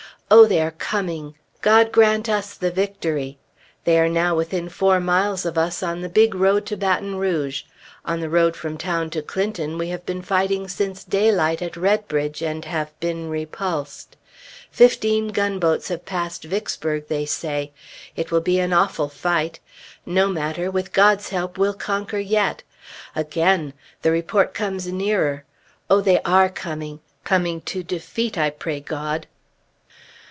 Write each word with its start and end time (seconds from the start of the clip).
Oh, 0.33 0.45
they 0.45 0.61
are 0.61 0.71
coming! 0.71 1.35
God 1.61 1.91
grant 1.91 2.29
us 2.29 2.53
the 2.55 2.71
victory! 2.71 3.37
They 3.83 3.99
are 3.99 4.07
now 4.07 4.33
within 4.33 4.69
four 4.69 5.01
miles 5.01 5.45
of 5.45 5.57
us, 5.57 5.83
on 5.83 5.99
the 5.99 6.07
big 6.07 6.33
road 6.33 6.65
to 6.67 6.77
Baton 6.77 7.15
Rouge. 7.17 7.63
On 8.05 8.21
the 8.21 8.29
road 8.29 8.55
from 8.55 8.77
town 8.77 9.09
to 9.09 9.21
Clinton, 9.21 9.77
we 9.77 9.89
have 9.89 10.05
been 10.05 10.21
fighting 10.21 10.69
since 10.69 11.03
daylight 11.03 11.61
at 11.61 11.75
Readbridge, 11.75 12.41
and 12.41 12.63
have 12.63 12.97
been 13.01 13.29
repulsed. 13.29 14.15
Fifteen 14.71 15.27
gunboats 15.33 15.89
have 15.89 16.05
passed 16.05 16.45
Vicksburg, 16.45 17.09
they 17.09 17.25
say. 17.25 17.73
It 18.15 18.31
will 18.31 18.39
be 18.41 18.57
an 18.61 18.71
awful 18.71 19.09
fight. 19.09 19.59
No 20.05 20.29
matter! 20.29 20.71
With 20.71 20.93
God's 20.93 21.27
help 21.27 21.57
we'll 21.57 21.73
conquer 21.73 22.19
yet! 22.19 22.63
Again! 23.17 23.73
the 24.01 24.11
report 24.11 24.53
comes 24.53 24.87
nearer. 24.87 25.43
Oh, 25.89 25.99
they 25.99 26.21
are 26.21 26.47
coming! 26.47 27.01
Coming 27.25 27.59
to 27.63 27.83
defeat, 27.83 28.37
I 28.37 28.49
pray 28.49 28.79
God. 28.79 29.27